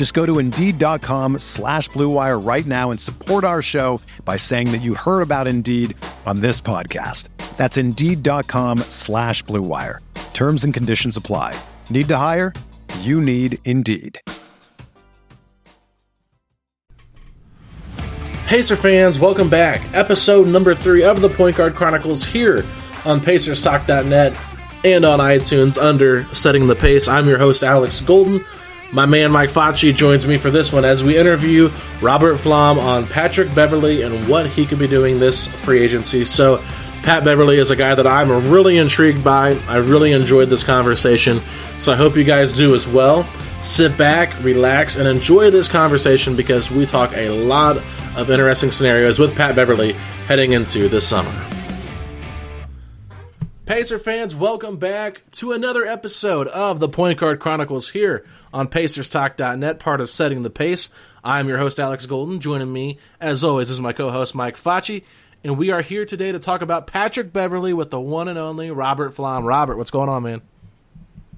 [0.00, 4.78] Just go to Indeed.com slash BlueWire right now and support our show by saying that
[4.78, 7.28] you heard about Indeed on this podcast.
[7.58, 9.98] That's Indeed.com slash BlueWire.
[10.32, 11.54] Terms and conditions apply.
[11.90, 12.54] Need to hire?
[13.00, 14.18] You need Indeed.
[18.46, 19.86] Pacer fans, welcome back.
[19.92, 22.64] Episode number three of the Point Guard Chronicles here
[23.04, 24.34] on PacersTalk.net
[24.82, 27.06] and on iTunes under Setting the Pace.
[27.06, 28.42] I'm your host, Alex Golden.
[28.92, 31.70] My man Mike Facci joins me for this one as we interview
[32.02, 36.24] Robert Flom on Patrick Beverley and what he could be doing this free agency.
[36.24, 36.60] So,
[37.04, 39.52] Pat Beverley is a guy that I'm really intrigued by.
[39.68, 41.40] I really enjoyed this conversation,
[41.78, 43.24] so I hope you guys do as well.
[43.62, 47.76] Sit back, relax, and enjoy this conversation because we talk a lot
[48.16, 49.92] of interesting scenarios with Pat Beverley
[50.26, 51.32] heading into this summer.
[53.70, 59.78] Pacer fans, welcome back to another episode of the Point Guard Chronicles here on PacersTalk.net,
[59.78, 60.88] part of Setting the Pace.
[61.22, 62.40] I'm your host, Alex Golden.
[62.40, 65.04] Joining me, as always, is my co host, Mike Facci.
[65.44, 68.72] And we are here today to talk about Patrick Beverley with the one and only
[68.72, 69.44] Robert Flom.
[69.44, 70.42] Robert, what's going on, man?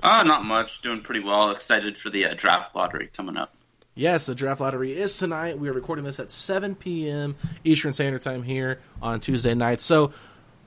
[0.02, 0.80] Uh, not much.
[0.80, 1.50] Doing pretty well.
[1.50, 3.54] Excited for the uh, draft lottery coming up.
[3.94, 5.58] Yes, the draft lottery is tonight.
[5.58, 7.36] We are recording this at 7 p.m.
[7.62, 9.82] Eastern Standard Time here on Tuesday night.
[9.82, 10.14] So,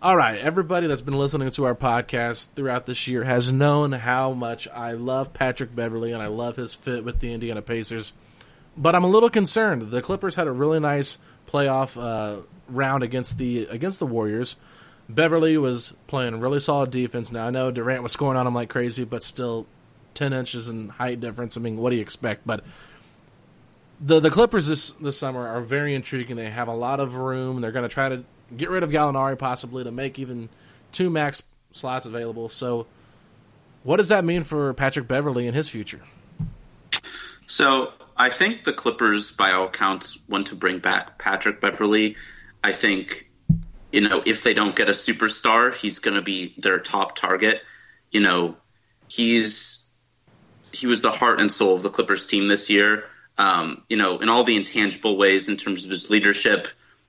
[0.05, 4.33] all right, everybody that's been listening to our podcast throughout this year has known how
[4.33, 8.13] much I love Patrick Beverley and I love his fit with the Indiana Pacers.
[8.77, 9.89] But I'm a little concerned.
[9.89, 11.17] The Clippers had a really nice
[11.47, 14.57] playoff uh, round against the against the Warriors.
[15.09, 17.31] Beverley was playing really solid defense.
[17.31, 19.65] Now I know Durant was scoring on him like crazy, but still,
[20.13, 21.57] ten inches in height difference.
[21.57, 22.45] I mean, what do you expect?
[22.45, 22.63] But
[23.99, 26.35] the the Clippers this this summer are very intriguing.
[26.35, 27.61] They have a lot of room.
[27.61, 28.23] They're going to try to
[28.55, 30.49] get rid of Gallinari possibly to make even
[30.91, 32.49] two max slots available.
[32.49, 32.87] So,
[33.83, 36.01] what does that mean for Patrick Beverley and his future?
[37.47, 42.15] So, I think the Clippers, by all accounts, want to bring back Patrick Beverley.
[42.63, 43.29] I think,
[43.91, 47.61] you know, if they don't get a superstar, he's going to be their top target.
[48.11, 48.55] You know,
[49.07, 49.85] he's
[50.71, 53.05] he was the heart and soul of the Clippers team this year.
[53.37, 56.67] Um, you know, in all the intangible ways in terms of his leadership,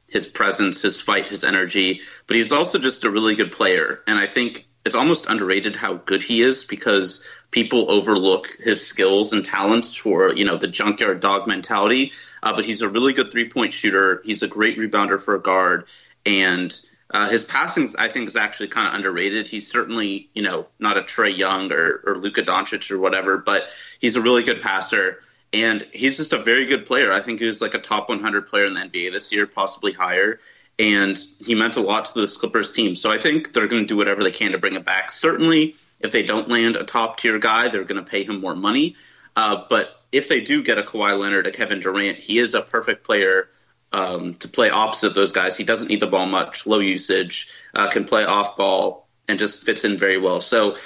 [0.09, 4.01] his presence, his fight, his energy, but he's also just a really good player.
[4.07, 9.33] And I think it's almost underrated how good he is because people overlook his skills
[9.33, 12.13] and talents for you know the junkyard dog mentality.
[12.43, 14.23] Uh, but he's a really good three point shooter.
[14.25, 15.87] He's a great rebounder for a guard,
[16.25, 16.73] and
[17.11, 19.49] uh, his passing I think is actually kind of underrated.
[19.49, 23.65] He's certainly you know not a Trae Young or, or Luka Doncic or whatever, but
[23.99, 25.19] he's a really good passer.
[25.63, 27.13] And he's just a very good player.
[27.13, 29.93] I think he was like a top 100 player in the NBA this year, possibly
[29.93, 30.41] higher
[30.79, 32.95] and he meant a lot to this Clippers team.
[32.95, 35.11] So I think they're going to do whatever they can to bring him back.
[35.11, 38.55] Certainly, if they don't land a top tier guy, they're going to pay him more
[38.55, 38.97] money.
[39.35, 42.63] Uh, but if they do get a Kawhi Leonard, a Kevin Durant, he is a
[42.63, 43.49] perfect player
[43.93, 45.57] um, to play opposite those guys.
[45.57, 49.63] He doesn't need the ball much, low usage, uh, can play off ball, and just
[49.63, 50.41] fits in very well.
[50.41, 50.77] So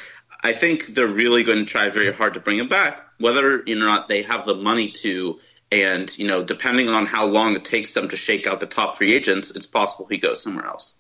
[0.43, 3.10] I think they're really going to try very hard to bring him back.
[3.21, 5.39] Whether know, not they have the money to
[5.73, 8.97] and, you know, depending on how long it takes them to shake out the top
[8.97, 10.97] free agents, it's possible he goes somewhere else.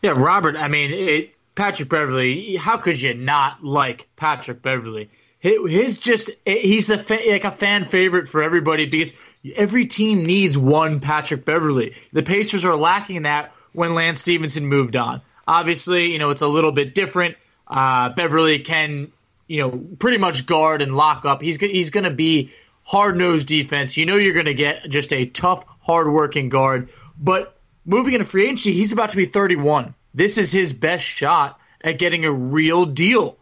[0.00, 2.56] Yeah, Robert, I mean, it, Patrick Beverley.
[2.56, 5.10] how could you not like Patrick Beverley?
[5.38, 9.12] His just, he's a like a fan favorite for everybody because
[9.54, 11.94] every team needs one Patrick Beverley.
[12.12, 15.20] The Pacers are lacking that when Lance Stephenson moved on.
[15.46, 17.36] Obviously, you know, it's a little bit different.
[17.68, 19.12] Uh, Beverley can,
[19.46, 21.42] you know, pretty much guard and lock up.
[21.42, 22.52] He's, he's going to be
[22.82, 23.96] hard nosed defense.
[23.96, 26.90] You know you're going to get just a tough, hard working guard.
[27.18, 29.94] But moving into free agency, he's about to be 31.
[30.14, 33.38] This is his best shot at getting a real deal.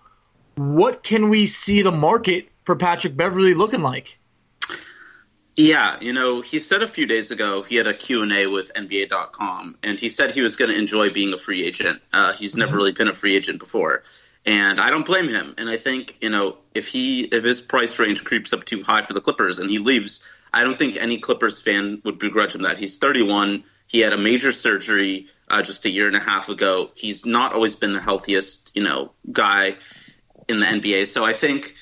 [0.56, 4.18] What can we see the market for Patrick Beverley looking like?
[5.56, 9.76] Yeah, you know, he said a few days ago he had a Q&A with NBA.com,
[9.84, 12.00] and he said he was going to enjoy being a free agent.
[12.12, 12.60] Uh, he's mm-hmm.
[12.60, 14.02] never really been a free agent before,
[14.46, 15.54] and I don't blame him.
[15.58, 19.02] And I think you know if he if his price range creeps up too high
[19.02, 22.62] for the Clippers and he leaves, I don't think any Clippers fan would begrudge him
[22.62, 22.78] that.
[22.78, 23.64] He's 31.
[23.86, 26.90] He had a major surgery uh, just a year and a half ago.
[26.94, 29.76] He's not always been the healthiest, you know, guy
[30.48, 31.06] in the NBA.
[31.06, 31.74] So I think,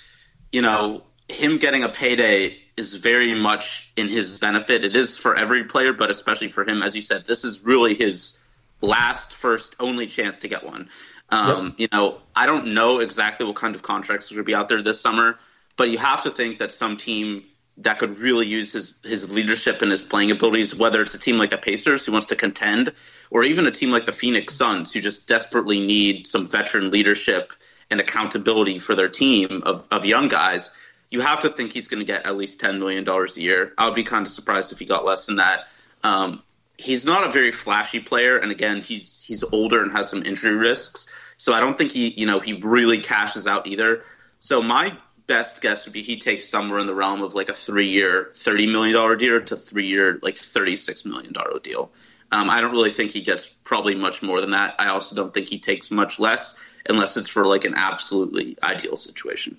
[0.50, 4.84] you know, him getting a payday is very much in his benefit.
[4.84, 7.94] It is for every player, but especially for him, as you said, this is really
[7.94, 8.38] his
[8.80, 10.88] last, first, only chance to get one.
[11.32, 11.74] Um, yep.
[11.78, 14.68] You know, I don't know exactly what kind of contracts are going to be out
[14.68, 15.38] there this summer,
[15.76, 17.44] but you have to think that some team
[17.78, 21.38] that could really use his his leadership and his playing abilities, whether it's a team
[21.38, 22.92] like the Pacers who wants to contend,
[23.30, 27.52] or even a team like the Phoenix Suns who just desperately need some veteran leadership
[27.90, 30.70] and accountability for their team of, of young guys
[31.12, 33.74] you have to think he's going to get at least $10 million a year.
[33.76, 35.68] I would be kind of surprised if he got less than that.
[36.02, 36.42] Um,
[36.78, 40.54] he's not a very flashy player, and again, he's he's older and has some injury
[40.54, 41.14] risks.
[41.36, 44.02] So I don't think he, you know, he really cashes out either.
[44.38, 44.96] So my
[45.26, 48.66] best guess would be he takes somewhere in the realm of like a three-year, thirty
[48.66, 51.90] million dollar deal to three-year, like thirty-six million dollar deal.
[52.30, 54.74] Um, I don't really think he gets probably much more than that.
[54.78, 56.58] I also don't think he takes much less
[56.88, 59.56] unless it's for like an absolutely ideal situation.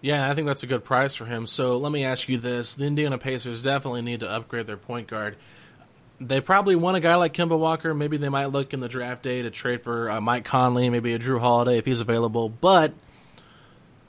[0.00, 1.46] Yeah, I think that's a good price for him.
[1.46, 5.08] So let me ask you this: the Indiana Pacers definitely need to upgrade their point
[5.08, 5.36] guard.
[6.20, 7.92] They probably want a guy like Kemba Walker.
[7.92, 11.12] Maybe they might look in the draft day to trade for uh, Mike Conley, maybe
[11.12, 12.48] a Jrue Holiday if he's available.
[12.48, 12.94] But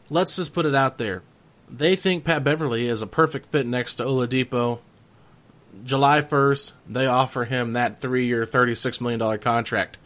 [0.09, 1.21] let's just put it out there:
[1.69, 4.79] they think Pat Beverley is a perfect fit next to Oladipo.
[5.83, 9.97] July first, they offer him that three-year, thirty-six million dollar contract.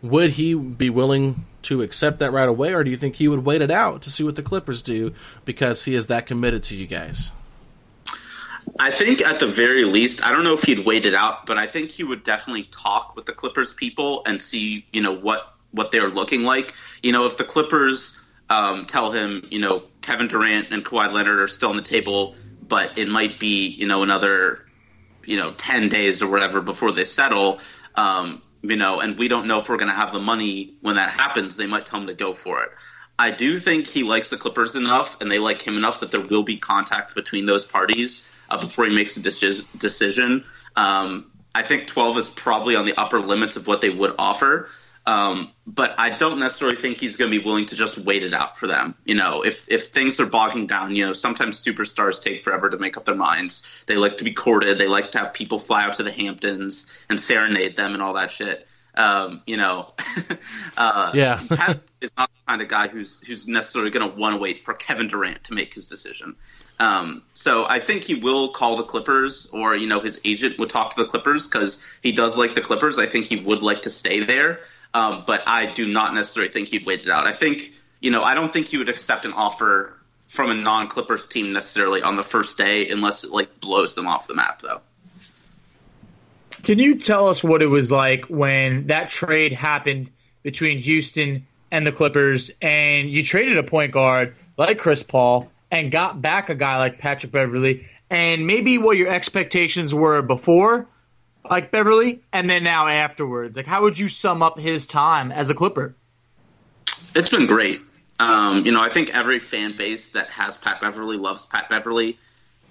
[0.00, 3.44] Would he be willing to accept that right away, or do you think he would
[3.44, 5.12] wait it out to see what the Clippers do
[5.44, 7.32] because he is that committed to you guys?
[8.78, 11.58] I think at the very least, I don't know if he'd wait it out, but
[11.58, 15.54] I think he would definitely talk with the Clippers people and see, you know, what
[15.70, 16.72] what they're looking like.
[17.02, 21.40] You know, if the Clippers um, tell him, you know, Kevin Durant and Kawhi Leonard
[21.40, 22.34] are still on the table,
[22.66, 24.64] but it might be, you know, another,
[25.24, 27.60] you know, ten days or whatever before they settle.
[27.94, 30.96] Um, you know, and we don't know if we're going to have the money when
[30.96, 31.56] that happens.
[31.56, 32.70] They might tell him to go for it.
[33.18, 36.20] I do think he likes the Clippers enough, and they like him enough that there
[36.20, 40.44] will be contact between those parties uh, before he makes a decision.
[40.76, 44.68] Um, I think 12 is probably on the upper limits of what they would offer.
[45.06, 48.32] Um, but I don't necessarily think he's going to be willing to just wait it
[48.32, 48.94] out for them.
[49.04, 52.78] You know, if if things are bogging down, you know, sometimes superstars take forever to
[52.78, 53.84] make up their minds.
[53.86, 54.78] They like to be courted.
[54.78, 58.14] They like to have people fly out to the Hamptons and serenade them and all
[58.14, 58.66] that shit.
[58.94, 59.92] Um, you know,
[60.78, 61.40] uh, yeah,
[62.00, 64.72] is not the kind of guy who's who's necessarily going to want to wait for
[64.72, 66.36] Kevin Durant to make his decision.
[66.80, 70.70] Um, so I think he will call the Clippers, or you know, his agent would
[70.70, 72.98] talk to the Clippers because he does like the Clippers.
[72.98, 74.60] I think he would like to stay there.
[74.92, 77.26] Um, but I do not necessarily think he'd wait it out.
[77.26, 79.98] I think, you know, I don't think he would accept an offer
[80.28, 84.06] from a non Clippers team necessarily on the first day unless it like blows them
[84.06, 84.80] off the map, though.
[86.62, 90.10] Can you tell us what it was like when that trade happened
[90.42, 95.90] between Houston and the Clippers, and you traded a point guard like Chris Paul and
[95.90, 100.88] got back a guy like Patrick Beverley and maybe what your expectations were before
[101.48, 103.56] like Beverley, and then now afterwards?
[103.56, 105.94] Like, how would you sum up his time as a Clipper?
[107.14, 107.80] It's been great.
[108.18, 112.18] Um, you know, I think every fan base that has Pat Beverley loves Pat Beverley.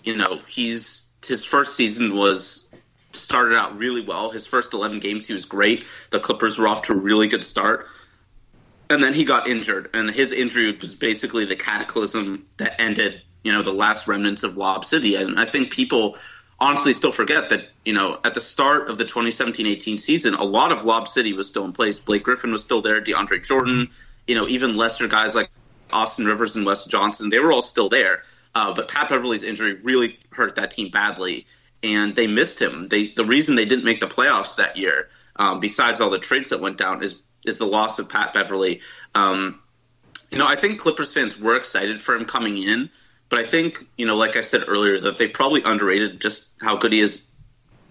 [0.04, 2.70] You know, he's his first season was
[3.14, 4.32] started out really well.
[4.32, 5.86] His first 11 games, he was great.
[6.10, 7.88] The Clippers were off to a really good start.
[8.94, 13.52] And then he got injured, and his injury was basically the cataclysm that ended, you
[13.52, 15.16] know, the last remnants of Lob City.
[15.16, 16.18] And I think people
[16.60, 20.72] honestly still forget that you know at the start of the 2017-18 season, a lot
[20.72, 22.00] of Lob City was still in place.
[22.00, 23.90] Blake Griffin was still there, DeAndre Jordan,
[24.28, 25.50] you know, even lesser guys like
[25.92, 28.22] Austin Rivers and Wes Johnson, they were all still there.
[28.54, 31.48] Uh, but Pat Beverley's injury really hurt that team badly,
[31.82, 32.90] and they missed him.
[32.90, 36.50] They the reason they didn't make the playoffs that year, um, besides all the trades
[36.50, 38.82] that went down, is is the loss of Pat Beverley.
[39.16, 39.60] Um,
[40.30, 42.90] you know, I think Clippers fans were excited for him coming in.
[43.30, 46.78] But I think, you know, like I said earlier, that they probably underrated just how
[46.78, 47.26] good he is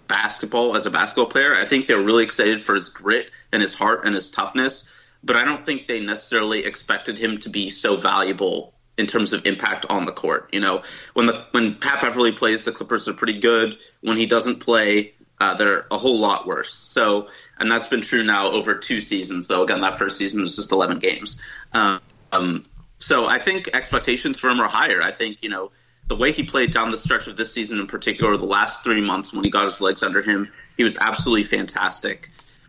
[0.07, 1.55] basketball as a basketball player.
[1.55, 4.93] I think they're really excited for his grit and his heart and his toughness,
[5.25, 9.47] but I don't think they necessarily expected him to be so valuable in terms of
[9.47, 10.51] impact on the court.
[10.53, 10.83] You know,
[11.15, 13.79] when the when Pat Beverley plays, the Clippers are pretty good.
[14.03, 16.73] When he doesn't play, uh, they're a whole lot worse.
[16.73, 17.27] So,
[17.59, 19.49] and that's been true now over two seasons.
[19.49, 21.43] Though again, that first season was just 11 games.
[21.73, 22.65] Um,
[22.99, 25.03] so I think expectations for him are higher.
[25.03, 25.73] I think you know
[26.07, 29.01] the way he played down the stretch of this season in particular, the last three
[29.01, 32.29] months when he got his legs under him, he was absolutely fantastic.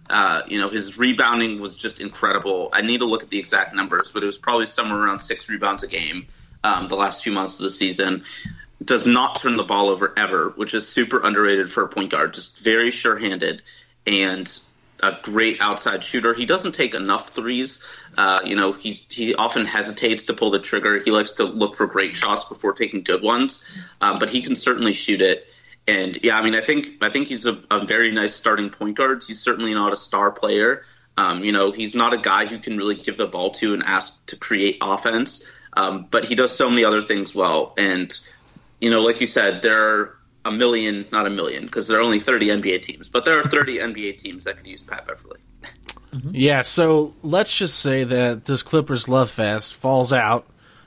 [0.10, 2.70] Uh, you know, his rebounding was just incredible.
[2.74, 5.48] I need to look at the exact numbers, but it was probably somewhere around six
[5.48, 6.26] rebounds a game
[6.64, 8.24] um, the last few months of the season.
[8.84, 12.34] Does not turn the ball over ever, which is super underrated for a point guard.
[12.34, 13.62] Just very sure handed
[14.06, 14.50] and
[15.02, 16.34] a great outside shooter.
[16.34, 17.86] He doesn't take enough threes.
[18.18, 21.00] Uh, you know, he's he often hesitates to pull the trigger.
[21.00, 23.66] He likes to look for great shots before taking good ones,
[24.02, 25.48] um, but he can certainly shoot it.
[25.88, 28.98] And yeah, I mean, I think I think he's a, a very nice starting point
[28.98, 29.24] guard.
[29.26, 30.84] He's certainly not a star player.
[31.18, 33.84] Um, you know, he's not a guy who can really give the ball to and
[33.84, 35.44] ask to create offense.
[35.76, 37.74] Um, but he does so many other things well.
[37.78, 38.18] And
[38.82, 42.02] you know, like you said, there are a million, not a million, because there are
[42.02, 45.40] only 30 NBA teams, but there are 30 NBA teams that could use Pat Beverley.
[46.32, 50.46] Yeah, so let's just say that this Clippers love fest falls out.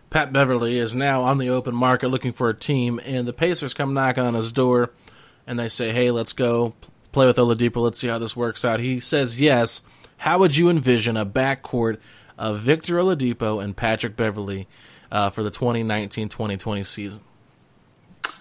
[0.09, 3.75] Pat Beverley is now on the open market looking for a team, and the Pacers
[3.75, 4.93] come knock on his door,
[5.47, 6.75] and they say, "Hey, let's go
[7.11, 7.83] play with Oladipo.
[7.83, 9.81] Let's see how this works out." He says, "Yes."
[10.19, 11.99] How would you envision a backcourt
[12.39, 14.67] of Victor Oladipo and Patrick Beverley
[15.11, 17.21] uh, for the 2019-2020 season?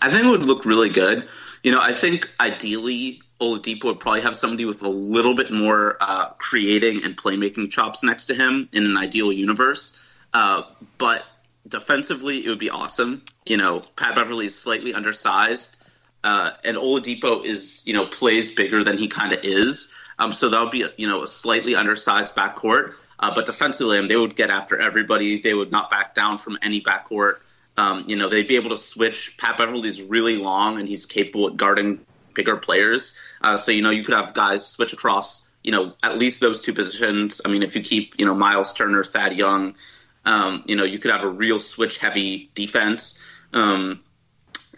[0.02, 1.28] I think it would look really good.
[1.64, 5.98] You know, I think ideally Oladipo would probably have somebody with a little bit more
[6.00, 10.14] uh, creating and playmaking chops next to him in an ideal universe.
[10.34, 10.64] Uh,
[10.98, 11.26] but
[11.68, 13.24] defensively, it would be awesome.
[13.46, 15.78] You know, Pat Beverley is slightly undersized,
[16.24, 19.94] uh, and Oladipo is you know plays bigger than he kind of is.
[20.18, 22.94] Um, so that would be you know a slightly undersized backcourt.
[23.18, 25.42] Uh, but defensively, they would get after everybody.
[25.42, 27.38] They would not back down from any backcourt.
[27.78, 29.38] Um, you know, they'd be able to switch.
[29.38, 33.20] Pat Beverley's really long, and he's capable at guarding bigger players.
[33.42, 35.48] Uh, so you know, you could have guys switch across.
[35.64, 37.42] You know, at least those two positions.
[37.44, 39.76] I mean, if you keep you know Miles Turner, Thad Young,
[40.24, 43.20] um, you know, you could have a real switch heavy defense.
[43.52, 44.02] Um,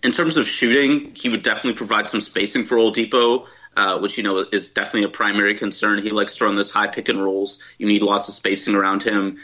[0.04, 3.48] in terms of shooting, he would definitely provide some spacing for Oladipo.
[3.76, 6.02] Uh, which you know is definitely a primary concern.
[6.02, 7.64] He likes to run those high pick and rolls.
[7.78, 9.38] You need lots of spacing around him.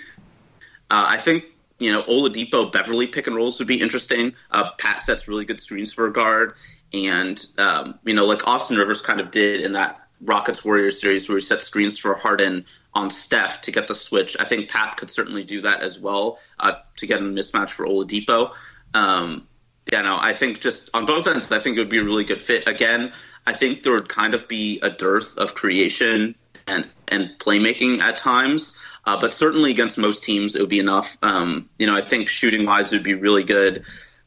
[0.90, 1.44] Uh, I think
[1.80, 4.34] you know, Oladipo Beverley pick and rolls would be interesting.
[4.52, 6.54] Uh, Pat sets really good screens for a guard,
[6.94, 11.28] and um, you know, like Austin Rivers kind of did in that Rockets Warriors series
[11.28, 14.38] where he set screens for Harden on Steph to get the switch.
[14.40, 17.86] I think Pat could certainly do that as well uh, to get a mismatch for
[17.86, 18.54] Oladipo.
[18.94, 19.48] Um,
[19.92, 22.24] yeah, no, I think just on both ends, I think it would be a really
[22.24, 22.68] good fit.
[22.68, 23.12] Again,
[23.46, 26.36] I think there would kind of be a dearth of creation
[26.68, 28.78] and and playmaking at times.
[29.06, 31.18] Uh, but certainly against most teams, it would be enough.
[31.22, 33.84] Um, you know, I think shooting wise, it would be really good.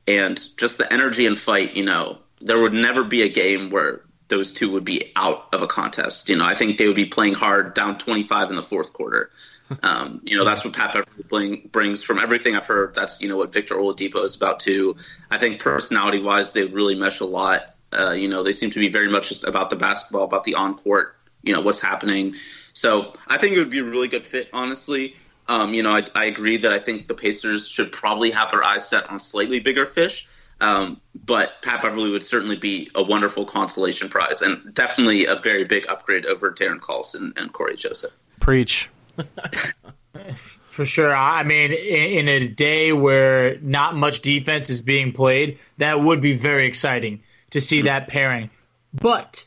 [0.07, 4.03] And just the energy and fight, you know, there would never be a game where
[4.29, 6.29] those two would be out of a contest.
[6.29, 9.31] You know, I think they would be playing hard down 25 in the fourth quarter.
[9.83, 12.95] Um, you know, that's what Pat Beverley brings from everything I've heard.
[12.95, 14.95] That's, you know, what Victor Oladipo is about too.
[15.29, 17.75] I think personality wise, they really mesh a lot.
[17.93, 20.55] Uh, you know, they seem to be very much just about the basketball, about the
[20.55, 22.37] on court, you know, what's happening.
[22.77, 25.17] So I think it would be a really good fit, honestly.
[25.49, 28.63] Um, you know, I, I, agree that I think the Pacers should probably have their
[28.63, 30.29] eyes set on slightly bigger fish.
[30.61, 35.65] Um, but Pat Beverley would certainly be a wonderful consolation prize and definitely a very
[35.65, 38.13] big upgrade over Darren Collison and Cory Joseph.
[38.41, 38.91] Preach.
[40.69, 41.17] For sure.
[41.17, 46.21] I mean, in, in a day where not much defense is being played, that would
[46.21, 47.87] be very exciting to see mm-hmm.
[47.87, 48.51] that pairing.
[48.93, 49.47] But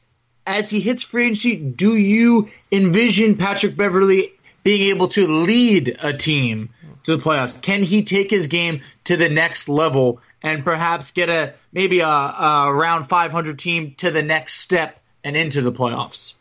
[0.49, 6.11] as he hits free agency, do you envision Patrick Beverley being able to lead a
[6.11, 6.69] team
[7.03, 7.61] to the playoffs?
[7.61, 12.07] Can he take his game to the next level and perhaps get a maybe a,
[12.07, 16.33] a around 500 team to the next step and into the playoffs?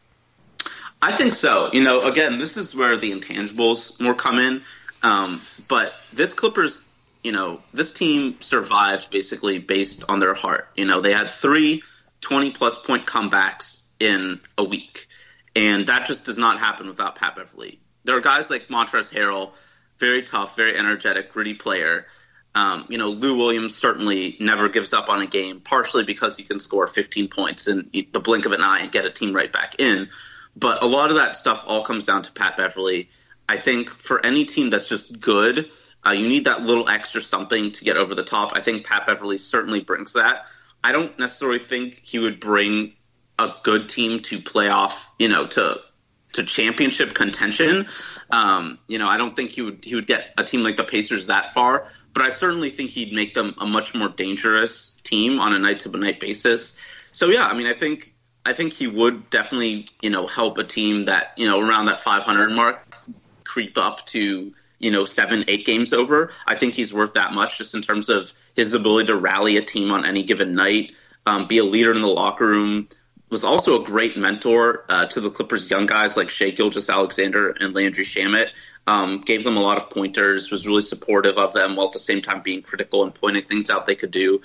[1.02, 1.68] I think so.
[1.74, 4.62] You know, again, this is where the intangibles more come in.
[5.02, 6.82] Um, but this Clippers,
[7.22, 10.66] you know, this team survived basically based on their heart.
[10.76, 11.82] You know, they had three
[12.22, 15.08] 20 plus point comebacks in a week.
[15.56, 17.80] And that just does not happen without Pat Beverley.
[18.04, 19.52] There are guys like Montrezl Harrell,
[19.98, 22.06] very tough, very energetic, gritty player.
[22.54, 26.44] Um, you know, Lou Williams certainly never gives up on a game, partially because he
[26.44, 29.52] can score 15 points in the blink of an eye and get a team right
[29.52, 30.08] back in.
[30.56, 33.10] But a lot of that stuff all comes down to Pat Beverley.
[33.48, 35.70] I think for any team that's just good,
[36.06, 38.52] uh, you need that little extra something to get over the top.
[38.54, 40.46] I think Pat Beverley certainly brings that.
[40.82, 42.94] I don't necessarily think he would bring
[43.38, 45.80] a good team to playoff, you know, to
[46.34, 47.86] to championship contention.
[48.30, 50.84] Um, you know, I don't think he would he would get a team like the
[50.84, 55.40] Pacers that far, but I certainly think he'd make them a much more dangerous team
[55.40, 56.80] on a night to night basis.
[57.12, 58.14] So yeah, I mean, I think
[58.44, 62.00] I think he would definitely you know help a team that you know around that
[62.00, 62.94] 500 mark
[63.44, 66.30] creep up to you know, seven, eight games over.
[66.46, 69.62] I think he's worth that much just in terms of his ability to rally a
[69.62, 70.92] team on any given night,
[71.26, 72.88] um, be a leader in the locker room.
[73.30, 77.74] Was also a great mentor uh, to the Clippers' young guys like Shai Gilgeous-Alexander and
[77.74, 78.48] Landry Shamet.
[78.86, 81.98] Um, gave them a lot of pointers, was really supportive of them while at the
[81.98, 84.40] same time being critical and pointing things out they could do.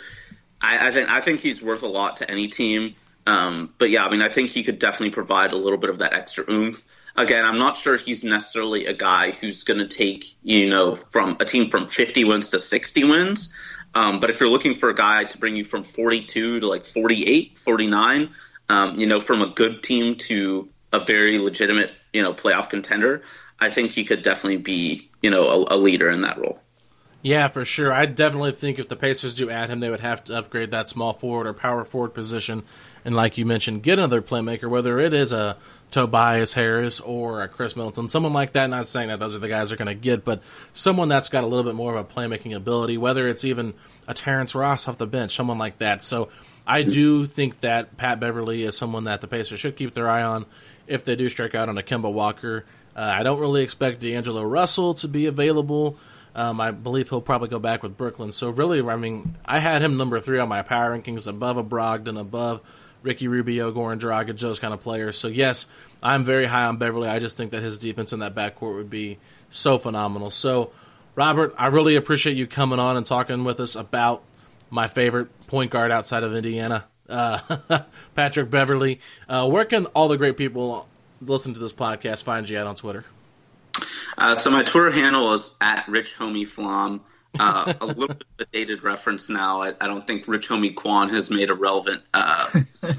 [0.64, 2.96] I, I think I think he's worth a lot to any team.
[3.26, 6.00] Um, but yeah, I mean, I think he could definitely provide a little bit of
[6.00, 6.84] that extra oomph.
[7.16, 11.38] Again, I'm not sure he's necessarily a guy who's going to take you know from
[11.40, 13.54] a team from 50 wins to 60 wins.
[13.96, 16.86] Um, but if you're looking for a guy to bring you from 42 to like
[16.86, 18.30] 48, 49,
[18.70, 23.24] um, you know, from a good team to a very legitimate you know playoff contender,
[23.60, 26.60] I think he could definitely be you know a, a leader in that role.
[27.24, 27.94] Yeah, for sure.
[27.94, 30.90] I definitely think if the Pacers do add him, they would have to upgrade that
[30.90, 32.64] small forward or power forward position.
[33.06, 35.56] And like you mentioned, get another playmaker, whether it is a
[35.90, 38.70] Tobias Harris or a Khris Middleton, someone like that.
[38.70, 41.46] Not saying that those are the guys they're going to get, but someone that's got
[41.46, 43.74] a little bit more of a playmaking ability, whether it's even
[44.06, 46.04] a Terrence Ross off the bench, someone like that.
[46.04, 46.28] So
[46.68, 50.24] I do think that Pat Beverley is someone that the Pacers should keep their eye
[50.24, 50.46] on
[50.88, 52.66] if they do strike out on a Kemba Walker.
[52.98, 55.98] Uh, I don't really expect D'Angelo Russell to be available.
[56.36, 58.32] Um, I believe he'll probably go back with Brooklyn.
[58.32, 61.64] So really, I mean, I had him number three on my power rankings, above a
[61.64, 62.62] Brogdon, above
[63.04, 65.18] Ricky Rubio, Goran Dragic, those kind of players.
[65.18, 65.68] So yes,
[66.02, 67.08] I'm very high on Beverley.
[67.08, 70.32] I just think that his defense in that backcourt would be so phenomenal.
[70.32, 70.72] So,
[71.16, 74.24] Robert, I really appreciate you coming on and talking with us about
[74.72, 77.84] my favorite point guard outside of Indiana, uh,
[78.16, 79.00] Patrick Beverley.
[79.30, 80.88] Uh, where can all the great people
[81.22, 83.06] listen to this podcast find you at on Twitter?
[84.18, 87.02] Uh, so my Twitter handle is at Rich Homie Flom.
[87.40, 89.62] Uh, a little bit of a dated reference now.
[89.62, 92.48] I, I, don't think Rich Homie Quan has made a relevant uh,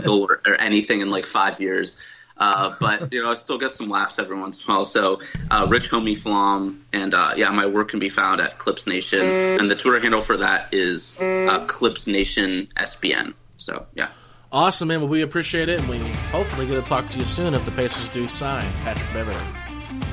[0.09, 2.02] or, or, anything in like five years.
[2.37, 4.85] Uh, but you know, I still get some laughs every once in a while.
[4.85, 8.88] So, uh, Rich Homie Flom, and uh, yeah, my work can be found at Clips
[8.88, 13.35] Nation, and the Twitter handle for that is uh, Clips Nation SBN.
[13.56, 14.09] So, yeah.
[14.50, 15.00] Awesome, man.
[15.00, 15.99] Well, we appreciate it, and we
[16.30, 19.63] hopefully get to talk to you soon if the Pacers do sign Patrick Beverley.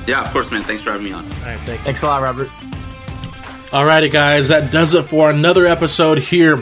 [0.06, 0.62] Yeah, of course, man.
[0.62, 1.24] Thanks for having me on.
[1.24, 1.84] All right, thank you.
[1.84, 2.48] Thanks a lot, Robert.
[3.70, 6.56] Alrighty, guys, that does it for another episode here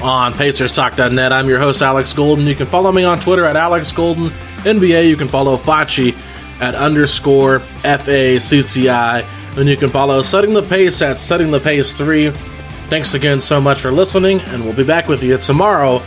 [0.00, 1.32] on PacersTalk.net.
[1.32, 2.46] I'm your host, Alex Golden.
[2.46, 4.30] You can follow me on Twitter at Alex Golden.
[4.60, 6.16] NBA, you can follow Facci
[6.60, 9.24] at underscore FACCI.
[9.58, 12.30] And you can follow Setting the Pace at Setting the Pace 3.
[12.30, 15.98] Thanks again so much for listening, and we'll be back with you tomorrow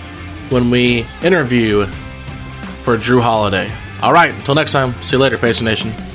[0.50, 1.86] when we interview
[2.82, 3.72] for Jrue Holiday.
[4.02, 5.94] All right, until next time, see you later, Pacer Nation.